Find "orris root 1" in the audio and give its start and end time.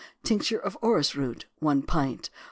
0.81-1.83